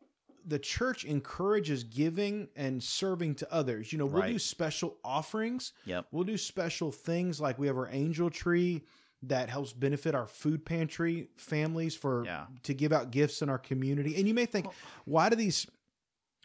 [0.47, 3.91] the church encourages giving and serving to others.
[3.91, 5.73] You know, we'll do special offerings.
[5.85, 6.07] Yep.
[6.11, 8.83] We'll do special things like we have our angel tree
[9.23, 12.45] that helps benefit our food pantry families for Yeah.
[12.63, 14.15] to give out gifts in our community.
[14.15, 14.67] And you may think,
[15.05, 15.67] why do these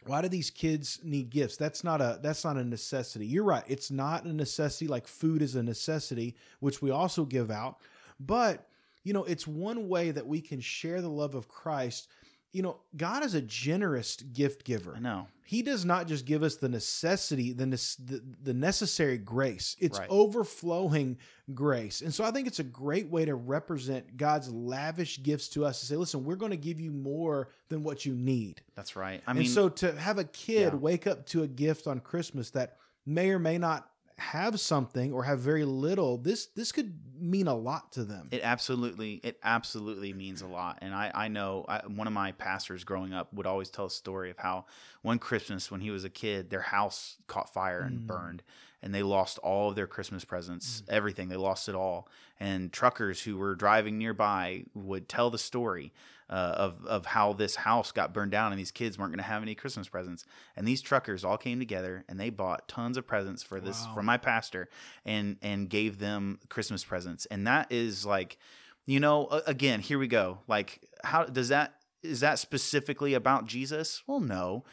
[0.05, 1.55] why do these kids need gifts?
[1.55, 3.25] That's not a that's not a necessity.
[3.25, 3.63] You're right.
[3.67, 7.77] It's not a necessity like food is a necessity, which we also give out.
[8.19, 8.67] But,
[9.05, 12.09] you know, it's one way that we can share the love of Christ.
[12.53, 14.93] You know, God is a generous gift giver.
[14.95, 15.27] I know.
[15.45, 19.75] He does not just give us the necessity, the nec- the, the necessary grace.
[19.79, 20.07] It's Right.
[20.09, 21.17] overflowing
[21.53, 22.01] grace.
[22.01, 25.79] And so I think it's a great way to represent God's lavish gifts to us
[25.81, 28.61] to say, listen, we're going to give you more than what you need.
[28.75, 29.21] That's right.
[29.27, 30.75] I and mean, so to have a kid Yeah.
[30.79, 33.89] wake up to a gift on Christmas that may or may not
[34.23, 38.27] have something or have very little, this this could mean a lot to them.
[38.31, 40.79] It absolutely, it absolutely means a lot.
[40.81, 43.89] And I, I know I, one of my pastors growing up would always tell a
[43.91, 44.65] story of how
[45.01, 48.07] one Christmas when he was a kid, their house caught fire and Mm.
[48.07, 48.43] burned,
[48.81, 51.29] and they lost all of their Christmas presents, everything.
[51.29, 52.07] They lost it all.
[52.39, 55.93] And truckers who were driving nearby would tell the story
[56.33, 59.23] uh, of of how this house got burned down and these kids weren't going to
[59.23, 60.25] have any Christmas presents.
[60.55, 63.93] And these truckers all came together and they bought tons of presents for this Wow.
[63.93, 64.67] for my pastor
[65.05, 67.27] and and gave them Christmas presents.
[67.27, 68.37] And that is like,
[68.85, 70.39] you know, again, here we go.
[70.47, 74.01] Like, how does that is that specifically about Jesus?
[74.07, 74.63] Well, no.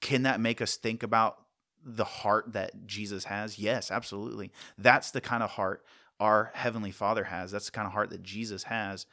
[0.00, 1.38] Can that make us think about
[1.84, 3.58] the heart that Jesus has?
[3.58, 4.50] Yes, absolutely.
[4.76, 5.84] That's the kind of heart
[6.18, 7.50] our heavenly Father has.
[7.52, 9.06] That's the kind of heart that Jesus has.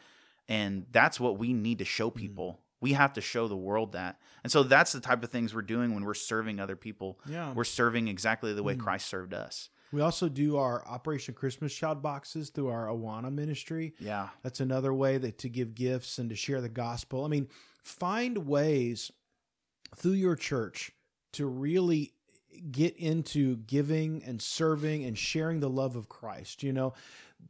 [0.47, 2.59] And that's what we need to show people.
[2.81, 4.19] We have to show the world that.
[4.43, 7.19] And so that's the type of things we're doing when we're serving other people.
[7.25, 7.53] Yeah.
[7.53, 8.79] We're serving exactly the way Mm.
[8.81, 9.69] Christ served us.
[9.93, 13.93] We also do our Operation Christmas Child boxes through our Awana ministry.
[13.99, 14.29] Yeah.
[14.41, 17.23] That's another way that to give gifts and to share the gospel.
[17.23, 17.47] I mean,
[17.83, 19.11] find ways
[19.95, 20.91] through your church
[21.33, 22.13] to really
[22.71, 26.63] get into giving and serving and sharing the love of Christ.
[26.63, 26.93] You know,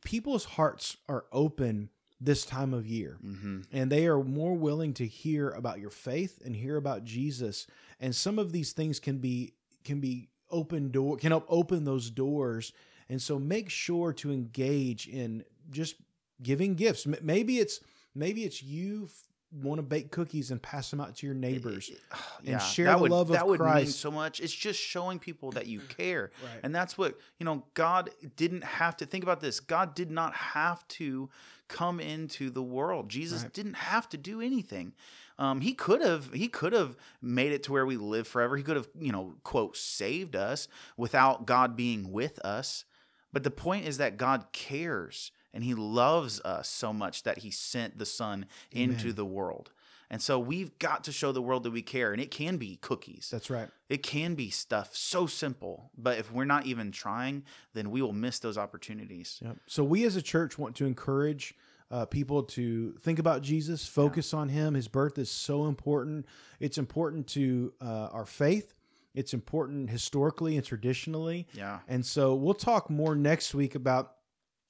[0.04, 1.90] people's hearts are open
[2.24, 6.42] this time of year hmm and they are more willing to hear about your faith
[6.46, 7.68] and hear about Jesus
[8.00, 9.54] and some of these things can be
[9.84, 12.72] can be open door can help open those doors
[13.10, 15.96] and so make sure to engage in just
[16.42, 17.80] giving gifts maybe it's
[18.16, 19.10] maybe it's you
[19.62, 21.92] want to bake cookies and pass them out to your neighbors
[22.46, 24.00] and share that the would, love of that would mean Christ.
[24.00, 24.40] so much.
[24.40, 26.32] It's just showing people that you care.
[26.44, 26.60] Right.
[26.64, 29.60] And that's what, you know, God didn't have to think about this.
[29.60, 31.30] God did not have to
[31.74, 33.10] come into the world.
[33.10, 33.52] Jesus Right.
[33.54, 34.94] didn't have to do anything.
[35.40, 38.56] Um, he could have he could have made it to where we live forever.
[38.56, 42.86] He could have, you know, quote, saved us without God being with us.
[43.34, 47.50] But the point is that God cares and he loves us so much that he
[47.50, 49.72] sent the son into the world.
[50.14, 52.12] And so we've got to show the world that we care.
[52.12, 53.30] And it can be cookies.
[53.32, 55.90] that's right It can be stuff so simple.
[55.98, 59.40] But if we're not even trying, then we will miss those opportunities.
[59.44, 59.58] Yep.
[59.66, 61.56] So we as a church want to encourage
[61.90, 64.76] uh, people to think about Jesus, focus on Him.
[64.76, 66.28] His birth is so important.
[66.60, 68.76] It's important to uh, our faith.
[69.16, 71.48] It's important historically and traditionally.
[71.54, 71.80] Yeah.
[71.88, 74.14] And so we'll talk more next week about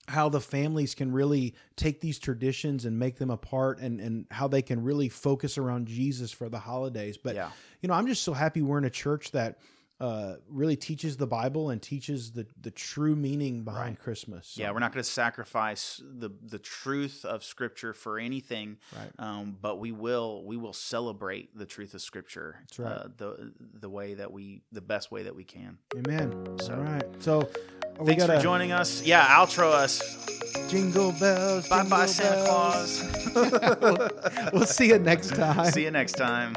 [0.08, 4.47] how the families can really take these traditions and make them apart and and how
[4.47, 7.18] they can really focus around Jesus for the holidays.
[7.18, 7.51] But yeah.
[7.82, 9.60] you know, I'm just so happy we're in a church that
[10.01, 13.99] uh, really teaches the Bible and teaches the the true meaning behind Right.
[13.99, 14.47] Christmas.
[14.47, 19.12] So, Yeah, we're not going to sacrifice the the truth of Scripture for anything, right.
[19.20, 22.58] um, but we will we will celebrate the truth of Scripture.
[22.78, 22.91] Right.
[22.91, 25.78] Uh, the the way that we the best way that we can.
[25.95, 26.58] Amen.
[26.60, 27.06] So- All right.
[27.20, 27.49] So
[28.00, 29.04] we Thanks got for joining us.
[29.04, 30.02] Yeah, outro us.
[30.70, 31.68] jingle bells.
[31.68, 33.02] Bye bye, jingle Santa bells.
[33.34, 34.52] Claus.
[34.54, 35.66] we'll see you next time.
[35.72, 36.56] See you next time.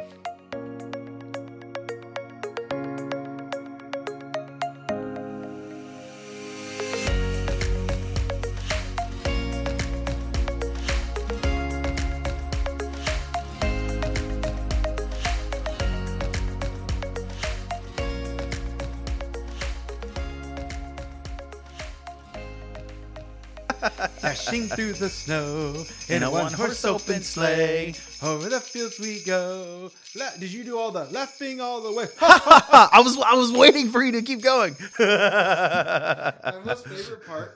[24.76, 27.94] Through the snow In a one-horse open sleigh.
[28.22, 29.90] Over the fields we go.
[30.14, 32.06] La- Did you do all the laughing all the way?
[32.20, 34.74] I was I was waiting for you to keep going.
[34.98, 36.32] My
[36.64, 37.54] most favorite part